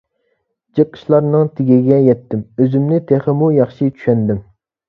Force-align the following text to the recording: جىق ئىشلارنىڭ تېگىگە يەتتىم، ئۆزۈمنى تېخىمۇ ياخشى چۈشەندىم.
جىق 0.79 0.97
ئىشلارنىڭ 0.97 1.51
تېگىگە 1.59 1.99
يەتتىم، 2.07 2.43
ئۆزۈمنى 2.65 3.01
تېخىمۇ 3.13 3.51
ياخشى 3.59 3.95
چۈشەندىم. 3.99 4.43